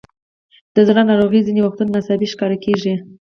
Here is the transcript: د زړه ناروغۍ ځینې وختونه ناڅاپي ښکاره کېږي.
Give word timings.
د 0.75 0.77
زړه 0.87 1.01
ناروغۍ 1.09 1.41
ځینې 1.47 1.61
وختونه 1.63 1.89
ناڅاپي 1.95 2.27
ښکاره 2.33 2.57
کېږي. 2.65 2.93